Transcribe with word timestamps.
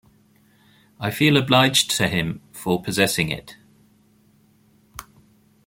I 0.99 1.11
feel 1.11 1.37
obliged 1.37 1.91
to 1.97 2.07
him 2.07 2.41
for 2.51 2.81
possessing 2.81 3.29
it. 3.29 3.57